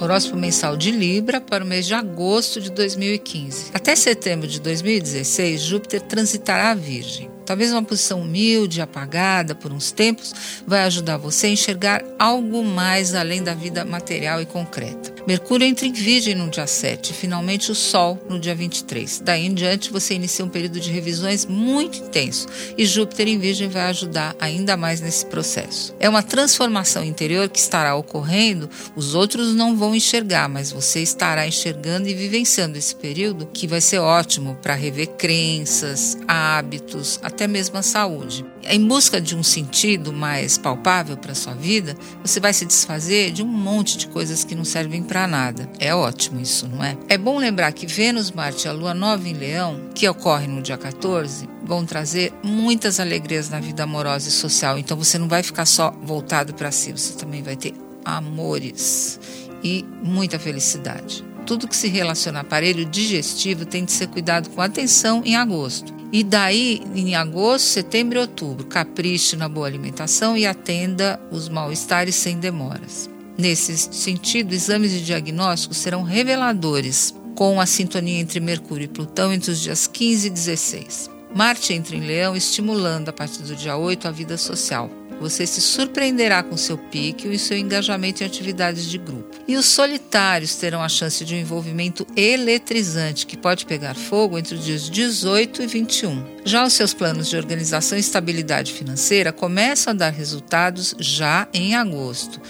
Horóscopo 0.00 0.36
mensal 0.36 0.76
de 0.76 0.90
Libra 0.90 1.40
para 1.40 1.64
o 1.64 1.66
mês 1.66 1.86
de 1.86 1.94
agosto 1.94 2.60
de 2.60 2.70
2015. 2.70 3.70
Até 3.72 3.94
setembro 3.94 4.48
de 4.48 4.60
2016, 4.60 5.60
Júpiter 5.60 6.00
transitará 6.00 6.70
a 6.70 6.74
Virgem. 6.74 7.30
Talvez 7.44 7.72
uma 7.72 7.82
posição 7.82 8.20
humilde, 8.22 8.80
apagada 8.80 9.54
por 9.54 9.72
uns 9.72 9.90
tempos, 9.90 10.32
vai 10.66 10.84
ajudar 10.84 11.16
você 11.16 11.46
a 11.48 11.50
enxergar 11.50 12.02
algo 12.18 12.64
mais 12.64 13.14
além 13.14 13.42
da 13.42 13.54
vida 13.54 13.84
material 13.84 14.40
e 14.40 14.46
concreta. 14.46 15.11
Mercúrio 15.26 15.64
entra 15.64 15.86
em 15.86 15.92
Virgem 15.92 16.34
no 16.34 16.50
dia 16.50 16.66
7 16.66 17.10
e 17.10 17.14
finalmente 17.14 17.70
o 17.70 17.74
Sol 17.74 18.20
no 18.28 18.40
dia 18.40 18.54
23. 18.54 19.20
Daí 19.24 19.46
em 19.46 19.54
diante 19.54 19.92
você 19.92 20.14
inicia 20.14 20.44
um 20.44 20.48
período 20.48 20.80
de 20.80 20.90
revisões 20.90 21.46
muito 21.46 21.98
intenso 21.98 22.48
e 22.76 22.84
Júpiter 22.84 23.28
em 23.28 23.38
Virgem 23.38 23.68
vai 23.68 23.82
ajudar 23.82 24.34
ainda 24.40 24.76
mais 24.76 25.00
nesse 25.00 25.24
processo. 25.26 25.94
É 26.00 26.08
uma 26.08 26.24
transformação 26.24 27.04
interior 27.04 27.48
que 27.48 27.58
estará 27.58 27.94
ocorrendo, 27.94 28.68
os 28.96 29.14
outros 29.14 29.54
não 29.54 29.76
vão 29.76 29.94
enxergar, 29.94 30.48
mas 30.48 30.72
você 30.72 31.00
estará 31.00 31.46
enxergando 31.46 32.08
e 32.08 32.14
vivenciando 32.14 32.76
esse 32.76 32.94
período 32.94 33.46
que 33.46 33.68
vai 33.68 33.80
ser 33.80 34.00
ótimo 34.00 34.58
para 34.60 34.74
rever 34.74 35.10
crenças, 35.10 36.18
hábitos, 36.26 37.20
até 37.22 37.46
mesmo 37.46 37.78
a 37.78 37.82
saúde. 37.82 38.44
Em 38.64 38.86
busca 38.86 39.20
de 39.20 39.36
um 39.36 39.42
sentido 39.42 40.12
mais 40.12 40.56
palpável 40.56 41.16
para 41.16 41.34
sua 41.34 41.54
vida, 41.54 41.96
você 42.24 42.38
vai 42.38 42.52
se 42.52 42.64
desfazer 42.64 43.32
de 43.32 43.42
um 43.42 43.46
monte 43.46 43.98
de 43.98 44.06
coisas 44.06 44.44
que 44.44 44.54
não 44.54 44.64
servem 44.64 45.02
para 45.12 45.26
nada. 45.26 45.68
É 45.78 45.94
ótimo 45.94 46.40
isso, 46.40 46.66
não 46.66 46.82
é? 46.82 46.96
É 47.06 47.18
bom 47.18 47.36
lembrar 47.36 47.70
que 47.72 47.86
Vênus, 47.86 48.30
Marte 48.30 48.64
e 48.64 48.68
a 48.70 48.72
Lua 48.72 48.94
Nova 48.94 49.28
em 49.28 49.34
Leão, 49.34 49.90
que 49.94 50.08
ocorre 50.08 50.46
no 50.46 50.62
dia 50.62 50.78
14, 50.78 51.46
vão 51.62 51.84
trazer 51.84 52.32
muitas 52.42 52.98
alegrias 52.98 53.50
na 53.50 53.60
vida 53.60 53.82
amorosa 53.82 54.30
e 54.30 54.32
social. 54.32 54.78
Então 54.78 54.96
você 54.96 55.18
não 55.18 55.28
vai 55.28 55.42
ficar 55.42 55.66
só 55.66 55.90
voltado 56.02 56.54
para 56.54 56.70
si, 56.70 56.92
você 56.92 57.12
também 57.12 57.42
vai 57.42 57.56
ter 57.56 57.74
amores 58.06 59.20
e 59.62 59.84
muita 60.02 60.38
felicidade. 60.38 61.22
Tudo 61.44 61.68
que 61.68 61.76
se 61.76 61.88
relaciona 61.88 62.38
a 62.38 62.42
aparelho 62.42 62.86
digestivo 62.86 63.66
tem 63.66 63.84
de 63.84 63.92
ser 63.92 64.06
cuidado 64.06 64.48
com 64.48 64.62
atenção 64.62 65.20
em 65.26 65.36
agosto. 65.36 65.92
E 66.10 66.24
daí, 66.24 66.82
em 66.94 67.14
agosto, 67.14 67.66
setembro 67.66 68.18
e 68.18 68.22
outubro, 68.22 68.64
capriche 68.64 69.36
na 69.36 69.46
boa 69.46 69.66
alimentação 69.66 70.38
e 70.38 70.46
atenda 70.46 71.20
os 71.30 71.50
mal-estares 71.50 72.14
sem 72.14 72.38
demoras. 72.38 73.10
Nesse 73.36 73.76
sentido, 73.76 74.52
exames 74.52 74.90
de 74.90 75.04
diagnóstico 75.04 75.74
serão 75.74 76.02
reveladores 76.02 77.14
com 77.34 77.60
a 77.60 77.66
sintonia 77.66 78.20
entre 78.20 78.40
Mercúrio 78.40 78.84
e 78.84 78.88
Plutão 78.88 79.32
entre 79.32 79.50
os 79.50 79.60
dias 79.60 79.86
15 79.86 80.26
e 80.26 80.30
16. 80.30 81.10
Marte 81.34 81.72
entra 81.72 81.96
em 81.96 82.00
Leão, 82.00 82.36
estimulando 82.36 83.08
a 83.08 83.12
partir 83.12 83.42
do 83.42 83.56
dia 83.56 83.76
8 83.76 84.06
a 84.06 84.10
vida 84.10 84.36
social. 84.36 84.90
Você 85.18 85.46
se 85.46 85.60
surpreenderá 85.60 86.42
com 86.42 86.56
seu 86.56 86.76
pique 86.76 87.28
e 87.28 87.38
seu 87.38 87.56
engajamento 87.56 88.22
em 88.22 88.26
atividades 88.26 88.90
de 88.90 88.98
grupo. 88.98 89.36
E 89.46 89.56
os 89.56 89.66
solitários 89.66 90.56
terão 90.56 90.82
a 90.82 90.88
chance 90.88 91.24
de 91.24 91.34
um 91.34 91.38
envolvimento 91.38 92.04
eletrizante 92.16 93.24
que 93.24 93.36
pode 93.36 93.64
pegar 93.64 93.94
fogo 93.94 94.36
entre 94.36 94.56
os 94.56 94.64
dias 94.64 94.90
18 94.90 95.62
e 95.62 95.66
21. 95.66 96.24
Já 96.44 96.66
os 96.66 96.72
seus 96.72 96.92
planos 96.92 97.30
de 97.30 97.36
organização 97.36 97.96
e 97.96 98.00
estabilidade 98.00 98.72
financeira 98.72 99.32
começam 99.32 99.92
a 99.92 99.96
dar 99.96 100.10
resultados 100.10 100.94
já 100.98 101.46
em 101.54 101.76
agosto 101.76 102.40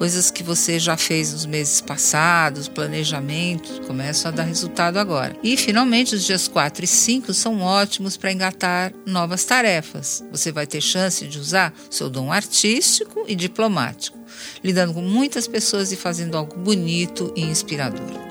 coisas 0.00 0.30
que 0.30 0.42
você 0.42 0.78
já 0.78 0.96
fez 0.96 1.34
nos 1.34 1.44
meses 1.44 1.82
passados, 1.82 2.68
planejamentos, 2.68 3.80
começam 3.80 4.30
a 4.30 4.34
dar 4.34 4.44
resultado 4.44 4.96
agora. 4.96 5.36
E 5.42 5.58
finalmente 5.58 6.14
os 6.14 6.24
dias 6.24 6.48
4 6.48 6.86
e 6.86 6.88
5 6.88 7.34
são 7.34 7.60
ótimos 7.60 8.16
para 8.16 8.32
engatar 8.32 8.94
novas 9.04 9.44
tarefas. 9.44 10.24
Você 10.32 10.50
vai 10.50 10.66
ter 10.66 10.80
chance 10.80 11.26
de 11.26 11.38
usar 11.38 11.74
seu 11.90 12.08
dom 12.08 12.32
artístico 12.32 13.26
e 13.28 13.34
diplomático, 13.34 14.18
lidando 14.64 14.94
com 14.94 15.02
muitas 15.02 15.46
pessoas 15.46 15.92
e 15.92 15.96
fazendo 15.96 16.34
algo 16.34 16.56
bonito 16.56 17.30
e 17.36 17.42
inspirador. 17.42 18.29